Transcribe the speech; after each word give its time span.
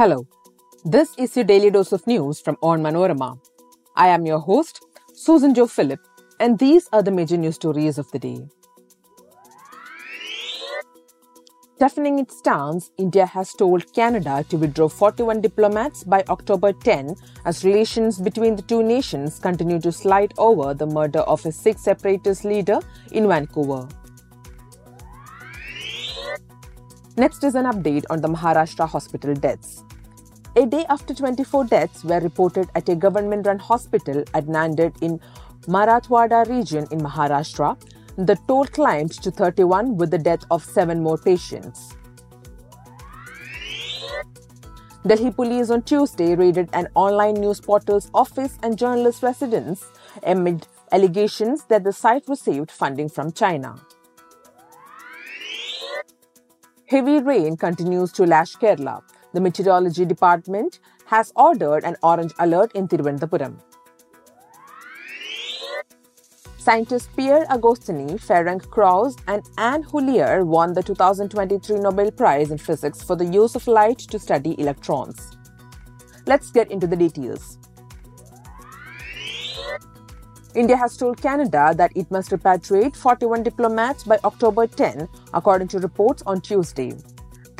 Hello, 0.00 0.26
this 0.82 1.14
is 1.18 1.36
your 1.36 1.44
daily 1.44 1.68
dose 1.68 1.92
of 1.92 2.06
news 2.06 2.40
from 2.40 2.56
Onmanorama. 2.62 3.38
I 3.96 4.08
am 4.08 4.24
your 4.24 4.38
host, 4.38 4.82
Susan 5.12 5.54
Joe 5.54 5.66
Philip, 5.66 6.00
and 6.40 6.58
these 6.58 6.88
are 6.90 7.02
the 7.02 7.10
major 7.10 7.36
news 7.36 7.56
stories 7.56 7.98
of 7.98 8.10
the 8.10 8.18
day. 8.18 8.48
Toughening 11.78 12.18
its 12.18 12.38
stance, 12.38 12.90
India 12.96 13.26
has 13.26 13.52
told 13.52 13.92
Canada 13.92 14.42
to 14.48 14.56
withdraw 14.56 14.88
41 14.88 15.42
diplomats 15.42 16.02
by 16.02 16.24
October 16.30 16.72
10 16.72 17.14
as 17.44 17.62
relations 17.62 18.18
between 18.18 18.56
the 18.56 18.62
two 18.62 18.82
nations 18.82 19.38
continue 19.38 19.78
to 19.80 19.92
slide 19.92 20.32
over 20.38 20.72
the 20.72 20.86
murder 20.86 21.20
of 21.34 21.44
a 21.44 21.52
Sikh 21.52 21.78
separatist 21.78 22.46
leader 22.46 22.80
in 23.12 23.28
Vancouver. 23.28 23.86
Next 27.20 27.44
is 27.44 27.54
an 27.54 27.66
update 27.66 28.04
on 28.08 28.22
the 28.22 28.28
Maharashtra 28.28 28.88
hospital 28.88 29.34
deaths. 29.34 29.84
A 30.60 30.66
day 30.66 30.84
after 30.90 31.14
24 31.14 31.64
deaths 31.64 32.04
were 32.04 32.20
reported 32.20 32.68
at 32.74 32.86
a 32.90 32.94
government 32.94 33.46
run 33.46 33.58
hospital 33.58 34.22
at 34.34 34.44
Nanded 34.44 34.94
in 35.00 35.18
Marathwada 35.62 36.46
region 36.50 36.86
in 36.90 37.00
Maharashtra, 37.00 37.80
the 38.18 38.36
toll 38.46 38.66
climbed 38.66 39.12
to 39.22 39.30
31 39.30 39.96
with 39.96 40.10
the 40.10 40.18
death 40.18 40.44
of 40.50 40.62
seven 40.62 41.02
more 41.02 41.16
patients. 41.16 41.94
Delhi 45.06 45.30
police 45.30 45.70
on 45.70 45.80
Tuesday 45.80 46.34
raided 46.34 46.68
an 46.74 46.88
online 46.94 47.36
news 47.36 47.58
portal's 47.58 48.10
office 48.12 48.58
and 48.62 48.76
journalist 48.76 49.22
residence 49.22 49.86
amid 50.24 50.66
allegations 50.92 51.64
that 51.70 51.84
the 51.84 51.92
site 51.94 52.24
received 52.28 52.70
funding 52.70 53.08
from 53.08 53.32
China. 53.32 53.76
Heavy 56.84 57.18
rain 57.20 57.56
continues 57.56 58.12
to 58.12 58.26
lash 58.26 58.56
Kerala. 58.56 59.00
The 59.32 59.40
Meteorology 59.40 60.04
Department 60.04 60.80
has 61.06 61.32
ordered 61.36 61.84
an 61.84 61.96
orange 62.02 62.32
alert 62.40 62.72
in 62.72 62.88
Thiruvananthapuram. 62.88 63.60
Scientists 66.58 67.08
Pierre 67.16 67.46
Agostini, 67.46 68.20
Ferenc 68.20 68.66
Krausz, 68.66 69.16
and 69.28 69.42
Anne 69.56 69.82
L'Huillier 69.92 70.44
won 70.44 70.72
the 70.72 70.82
2023 70.82 71.78
Nobel 71.78 72.10
Prize 72.10 72.50
in 72.50 72.58
Physics 72.58 73.02
for 73.02 73.14
the 73.16 73.24
use 73.24 73.54
of 73.54 73.66
light 73.66 73.98
to 73.98 74.18
study 74.18 74.56
electrons. 74.58 75.36
Let's 76.26 76.50
get 76.50 76.70
into 76.70 76.86
the 76.86 76.96
details. 76.96 77.56
India 80.56 80.76
has 80.76 80.96
told 80.96 81.22
Canada 81.22 81.72
that 81.76 81.92
it 81.96 82.10
must 82.10 82.30
repatriate 82.30 82.96
41 82.96 83.44
diplomats 83.44 84.02
by 84.02 84.18
October 84.24 84.66
10, 84.66 85.08
according 85.32 85.68
to 85.68 85.78
reports 85.78 86.24
on 86.26 86.40
Tuesday. 86.40 86.92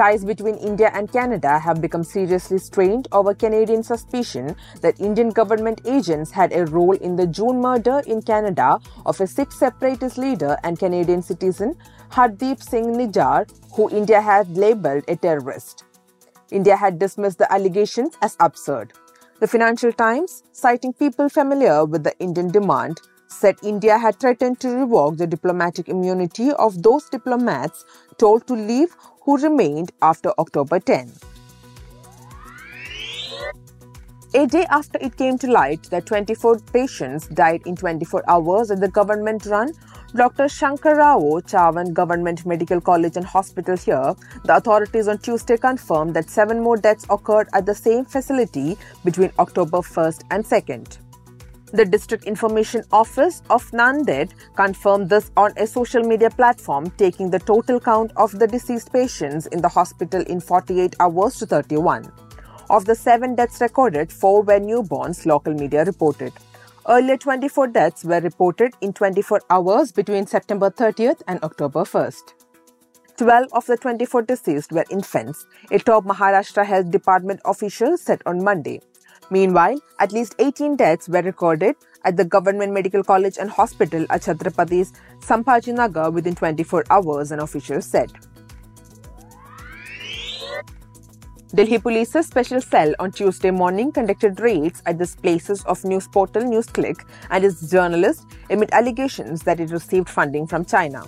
Ties 0.00 0.24
between 0.24 0.54
India 0.54 0.90
and 0.94 1.12
Canada 1.12 1.58
have 1.58 1.82
become 1.82 2.02
seriously 2.02 2.56
strained 2.56 3.06
over 3.12 3.34
Canadian 3.34 3.82
suspicion 3.82 4.56
that 4.80 4.98
Indian 4.98 5.28
government 5.28 5.82
agents 5.84 6.30
had 6.30 6.54
a 6.54 6.64
role 6.64 6.96
in 6.96 7.16
the 7.16 7.26
June 7.26 7.60
murder 7.60 8.00
in 8.06 8.22
Canada 8.22 8.78
of 9.04 9.20
a 9.20 9.26
Sikh 9.26 9.52
separatist 9.52 10.16
leader 10.16 10.56
and 10.64 10.78
Canadian 10.78 11.20
citizen 11.20 11.76
Hardeep 12.10 12.62
Singh 12.62 12.94
Nijjar, 12.96 13.44
who 13.74 13.90
India 13.90 14.22
had 14.22 14.48
labelled 14.56 15.04
a 15.06 15.16
terrorist. 15.16 15.84
India 16.50 16.76
had 16.76 16.98
dismissed 16.98 17.36
the 17.36 17.52
allegations 17.52 18.16
as 18.22 18.38
absurd. 18.40 18.94
The 19.40 19.48
Financial 19.48 19.92
Times, 19.92 20.44
citing 20.52 20.94
people 20.94 21.28
familiar 21.28 21.84
with 21.84 22.04
the 22.04 22.18
Indian 22.20 22.50
demand, 22.50 23.02
said 23.30 23.56
India 23.62 23.96
had 23.96 24.18
threatened 24.18 24.60
to 24.60 24.68
revoke 24.68 25.16
the 25.16 25.26
diplomatic 25.26 25.88
immunity 25.88 26.50
of 26.52 26.82
those 26.82 27.08
diplomats 27.08 27.84
told 28.18 28.46
to 28.46 28.54
leave 28.54 28.96
who 29.22 29.36
remained 29.38 29.92
after 30.02 30.32
October 30.38 30.80
10. 30.80 31.12
A 34.34 34.46
day 34.46 34.64
after 34.70 34.98
it 35.00 35.16
came 35.16 35.38
to 35.38 35.50
light 35.50 35.82
that 35.90 36.06
24 36.06 36.60
patients 36.72 37.26
died 37.28 37.62
in 37.66 37.74
24 37.74 38.22
hours 38.28 38.70
at 38.70 38.80
the 38.80 38.88
government 38.88 39.46
run 39.46 39.72
Dr. 40.14 40.48
Shankar 40.48 40.96
Rao 40.96 41.40
Chavan 41.46 41.92
Government 41.92 42.44
Medical 42.44 42.80
College 42.80 43.16
and 43.16 43.24
Hospital 43.24 43.76
here, 43.76 44.14
the 44.44 44.56
authorities 44.56 45.06
on 45.06 45.18
Tuesday 45.18 45.56
confirmed 45.56 46.14
that 46.14 46.28
seven 46.28 46.60
more 46.60 46.76
deaths 46.76 47.06
occurred 47.10 47.48
at 47.52 47.64
the 47.64 47.74
same 47.74 48.04
facility 48.04 48.76
between 49.04 49.30
October 49.38 49.78
1st 49.78 50.24
and 50.32 50.44
2nd. 50.44 51.09
The 51.72 51.84
District 51.84 52.24
Information 52.24 52.82
Office 52.90 53.42
of 53.48 53.70
Nanded 53.70 54.32
confirmed 54.56 55.08
this 55.08 55.30
on 55.36 55.52
a 55.56 55.68
social 55.68 56.02
media 56.02 56.28
platform, 56.28 56.90
taking 56.98 57.30
the 57.30 57.38
total 57.38 57.78
count 57.78 58.10
of 58.16 58.36
the 58.36 58.48
deceased 58.48 58.92
patients 58.92 59.46
in 59.46 59.62
the 59.62 59.68
hospital 59.68 60.20
in 60.22 60.40
48 60.40 60.96
hours 60.98 61.36
to 61.36 61.46
31. 61.46 62.12
Of 62.70 62.86
the 62.86 62.96
seven 62.96 63.36
deaths 63.36 63.60
recorded, 63.60 64.12
four 64.12 64.42
were 64.42 64.58
newborns, 64.58 65.26
local 65.26 65.54
media 65.54 65.84
reported. 65.84 66.32
Earlier, 66.88 67.16
24 67.16 67.68
deaths 67.68 68.04
were 68.04 68.20
reported 68.20 68.74
in 68.80 68.92
24 68.92 69.42
hours 69.48 69.92
between 69.92 70.26
September 70.26 70.70
30th 70.70 71.22
and 71.28 71.40
October 71.44 71.84
1st. 71.84 72.34
12 73.16 73.46
of 73.52 73.66
the 73.66 73.76
24 73.76 74.22
deceased 74.22 74.72
were 74.72 74.84
infants, 74.90 75.46
a 75.70 75.78
top 75.78 76.04
Maharashtra 76.04 76.66
Health 76.66 76.90
Department 76.90 77.38
official 77.44 77.96
said 77.96 78.22
on 78.26 78.42
Monday. 78.42 78.80
Meanwhile, 79.30 79.80
at 80.00 80.12
least 80.12 80.34
18 80.40 80.76
deaths 80.76 81.08
were 81.08 81.22
recorded 81.22 81.76
at 82.04 82.16
the 82.16 82.24
Government 82.24 82.72
Medical 82.72 83.04
College 83.04 83.36
and 83.38 83.48
Hospital 83.48 84.04
at 84.10 84.22
Chhatrapati's 84.22 84.92
Sambhajinagar 85.20 86.12
within 86.12 86.34
24 86.34 86.84
hours, 86.90 87.30
an 87.30 87.38
official 87.38 87.80
said. 87.80 88.10
Delhi 91.54 91.78
Police's 91.78 92.26
special 92.26 92.60
cell 92.60 92.94
on 93.00 93.10
Tuesday 93.10 93.50
morning 93.50 93.90
conducted 93.90 94.38
raids 94.38 94.82
at 94.86 94.98
the 94.98 95.16
places 95.20 95.64
of 95.64 95.84
news 95.84 96.06
portal 96.06 96.42
NewsClick 96.42 97.04
and 97.30 97.44
its 97.44 97.68
journalist 97.70 98.24
amid 98.50 98.72
allegations 98.72 99.42
that 99.42 99.58
it 99.58 99.70
received 99.70 100.08
funding 100.08 100.46
from 100.46 100.64
China. 100.64 101.04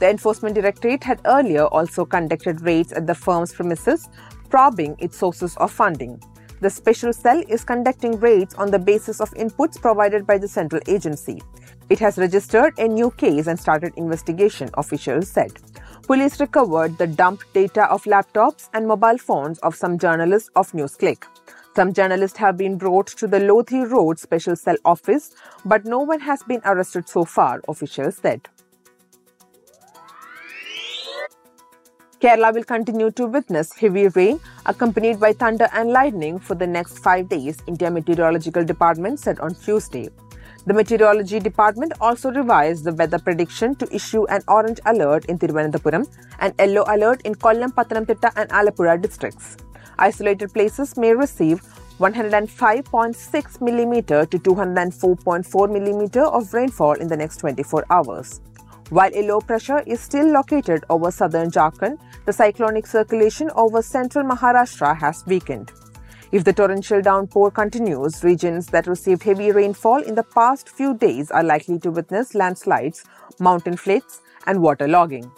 The 0.00 0.10
Enforcement 0.10 0.54
Directorate 0.54 1.04
had 1.04 1.20
earlier 1.24 1.66
also 1.66 2.04
conducted 2.04 2.60
raids 2.62 2.92
at 2.92 3.06
the 3.06 3.14
firm's 3.14 3.52
premises, 3.52 4.08
probing 4.50 4.96
its 4.98 5.16
sources 5.16 5.56
of 5.56 5.70
funding. 5.72 6.20
The 6.60 6.70
special 6.70 7.12
cell 7.12 7.42
is 7.48 7.64
conducting 7.64 8.18
raids 8.18 8.54
on 8.54 8.70
the 8.70 8.78
basis 8.78 9.20
of 9.20 9.30
inputs 9.34 9.80
provided 9.80 10.26
by 10.26 10.38
the 10.38 10.48
central 10.48 10.80
agency. 10.86 11.42
It 11.90 11.98
has 11.98 12.16
registered 12.16 12.78
a 12.78 12.88
new 12.88 13.10
case 13.10 13.46
and 13.46 13.60
started 13.60 13.92
investigation, 13.96 14.70
officials 14.74 15.28
said. 15.28 15.52
Police 16.06 16.40
recovered 16.40 16.96
the 16.96 17.06
dumped 17.06 17.52
data 17.52 17.84
of 17.90 18.04
laptops 18.04 18.70
and 18.72 18.88
mobile 18.88 19.18
phones 19.18 19.58
of 19.58 19.74
some 19.74 19.98
journalists 19.98 20.50
of 20.56 20.72
NewsClick. 20.72 21.24
Some 21.74 21.92
journalists 21.92 22.38
have 22.38 22.56
been 22.56 22.78
brought 22.78 23.08
to 23.08 23.26
the 23.26 23.38
Lodhi 23.38 23.90
Road 23.90 24.18
Special 24.18 24.56
Cell 24.56 24.76
office, 24.84 25.32
but 25.66 25.84
no 25.84 25.98
one 25.98 26.20
has 26.20 26.42
been 26.42 26.62
arrested 26.64 27.06
so 27.06 27.26
far, 27.26 27.60
officials 27.68 28.16
said. 28.16 28.48
Kerala 32.18 32.54
will 32.54 32.64
continue 32.64 33.10
to 33.10 33.26
witness 33.26 33.74
heavy 33.74 34.08
rain 34.08 34.40
accompanied 34.66 35.18
by 35.18 35.32
thunder 35.32 35.68
and 35.72 35.90
lightning 35.90 36.38
for 36.38 36.54
the 36.54 36.66
next 36.66 36.98
five 36.98 37.28
days, 37.28 37.58
India 37.66 37.90
Meteorological 37.90 38.64
Department 38.64 39.18
said 39.18 39.40
on 39.40 39.54
Tuesday. 39.54 40.08
The 40.66 40.74
Meteorology 40.74 41.38
Department 41.38 41.92
also 42.00 42.32
revised 42.32 42.84
the 42.84 42.92
weather 42.92 43.18
prediction 43.18 43.76
to 43.76 43.94
issue 43.94 44.26
an 44.26 44.42
orange 44.48 44.80
alert 44.86 45.26
in 45.26 45.38
Thiruvananthapuram 45.38 46.08
and 46.40 46.54
yellow 46.58 46.84
alert 46.88 47.22
in 47.22 47.36
Kollam, 47.36 47.72
Pathanamthitta 47.72 48.32
and 48.36 48.50
Alappuzha 48.50 49.00
districts. 49.00 49.56
Isolated 49.98 50.52
places 50.52 50.96
may 50.96 51.14
receive 51.14 51.62
105.6 52.00 52.82
mm 52.84 54.30
to 54.30 54.38
204.4 54.38 55.46
mm 55.46 56.16
of 56.16 56.52
rainfall 56.52 56.94
in 56.94 57.06
the 57.06 57.16
next 57.16 57.36
24 57.38 57.86
hours. 57.90 58.40
While 58.90 59.10
a 59.14 59.22
low 59.26 59.40
pressure 59.40 59.82
is 59.84 60.00
still 60.00 60.28
located 60.30 60.84
over 60.88 61.10
southern 61.10 61.50
Jharkhand, 61.50 61.98
the 62.24 62.32
cyclonic 62.32 62.86
circulation 62.86 63.50
over 63.56 63.82
central 63.82 64.24
Maharashtra 64.24 64.96
has 64.98 65.24
weakened. 65.26 65.72
If 66.30 66.44
the 66.44 66.52
torrential 66.52 67.02
downpour 67.02 67.50
continues, 67.50 68.22
regions 68.22 68.66
that 68.68 68.86
received 68.86 69.24
heavy 69.24 69.50
rainfall 69.50 70.02
in 70.02 70.14
the 70.14 70.22
past 70.22 70.68
few 70.68 70.94
days 70.94 71.32
are 71.32 71.42
likely 71.42 71.80
to 71.80 71.90
witness 71.90 72.36
landslides, 72.36 73.04
mountain 73.40 73.76
floods, 73.76 74.20
and 74.46 74.60
waterlogging. 74.60 75.32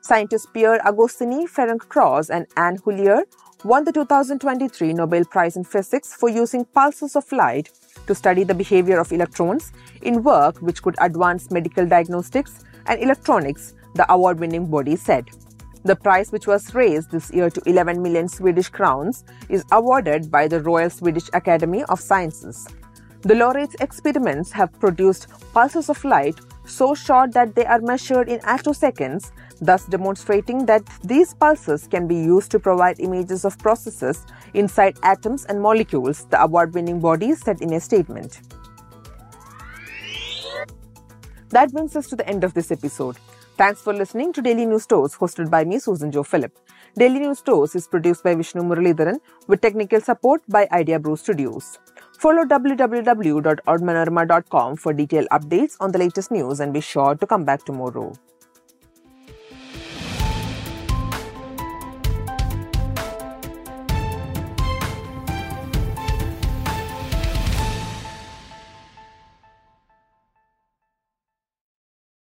Scientists 0.00 0.46
Pierre 0.52 0.78
Agostini, 0.80 1.48
Ferenc 1.48 1.88
Krausz, 1.88 2.30
and 2.30 2.46
Anne 2.56 2.76
L'Huillier 2.84 3.24
won 3.64 3.82
the 3.82 3.92
2023 3.92 4.92
Nobel 4.92 5.24
Prize 5.24 5.56
in 5.56 5.64
Physics 5.64 6.14
for 6.14 6.28
using 6.28 6.66
pulses 6.66 7.16
of 7.16 7.30
light 7.32 7.70
to 8.06 8.14
study 8.14 8.44
the 8.44 8.54
behavior 8.54 9.00
of 9.00 9.10
electrons 9.10 9.72
in 10.02 10.22
work 10.22 10.58
which 10.58 10.82
could 10.82 10.94
advance 11.00 11.50
medical 11.50 11.86
diagnostics 11.86 12.62
and 12.86 13.00
electronics, 13.00 13.72
the 13.94 14.10
award 14.12 14.38
winning 14.38 14.66
body 14.66 14.96
said. 14.96 15.30
The 15.84 15.96
prize, 15.96 16.30
which 16.30 16.46
was 16.46 16.74
raised 16.74 17.10
this 17.10 17.30
year 17.30 17.48
to 17.48 17.62
11 17.66 18.02
million 18.02 18.28
Swedish 18.28 18.68
crowns, 18.68 19.24
is 19.48 19.64
awarded 19.72 20.30
by 20.30 20.46
the 20.46 20.60
Royal 20.60 20.90
Swedish 20.90 21.30
Academy 21.32 21.84
of 21.84 22.00
Sciences. 22.00 22.68
The 23.22 23.34
laureates' 23.34 23.76
experiments 23.80 24.52
have 24.52 24.78
produced 24.78 25.28
pulses 25.54 25.88
of 25.88 26.04
light 26.04 26.38
so 26.64 26.94
short 26.94 27.32
that 27.32 27.54
they 27.54 27.64
are 27.66 27.80
measured 27.80 28.28
in 28.28 28.40
attoseconds, 28.40 29.32
thus 29.60 29.86
demonstrating 29.86 30.66
that 30.66 30.82
these 31.02 31.34
pulses 31.34 31.86
can 31.86 32.06
be 32.06 32.16
used 32.16 32.50
to 32.50 32.58
provide 32.58 33.00
images 33.00 33.44
of 33.44 33.58
processes 33.58 34.24
inside 34.54 34.98
atoms 35.02 35.44
and 35.46 35.60
molecules, 35.60 36.26
the 36.26 36.40
award 36.40 36.74
winning 36.74 37.00
body 37.00 37.34
said 37.34 37.60
in 37.60 37.72
a 37.72 37.80
statement. 37.80 38.40
That 41.50 41.70
brings 41.72 41.94
us 41.94 42.08
to 42.08 42.16
the 42.16 42.28
end 42.28 42.42
of 42.42 42.54
this 42.54 42.72
episode. 42.72 43.16
Thanks 43.56 43.80
for 43.80 43.92
listening 43.92 44.32
to 44.32 44.42
Daily 44.42 44.66
News 44.66 44.86
Dose 44.86 45.14
hosted 45.14 45.48
by 45.48 45.64
me, 45.64 45.78
Susan 45.78 46.10
Joe 46.10 46.24
Philip. 46.24 46.58
Daily 46.98 47.20
News 47.20 47.40
Dose 47.40 47.76
is 47.76 47.86
produced 47.86 48.24
by 48.24 48.34
Vishnu 48.34 48.62
Muralidharan 48.62 49.20
with 49.46 49.60
technical 49.60 50.00
support 50.00 50.42
by 50.48 50.66
Idea 50.72 50.98
Brew 50.98 51.14
Studios. 51.16 51.78
Follow 52.24 52.44
www.onmanorama.com 52.46 54.76
for 54.76 54.94
detailed 54.94 55.28
updates 55.30 55.76
on 55.78 55.92
the 55.92 55.98
latest 55.98 56.30
news 56.30 56.60
and 56.60 56.72
be 56.72 56.80
sure 56.80 57.14
to 57.14 57.26
come 57.26 57.44
back 57.44 57.66
tomorrow. 57.66 58.14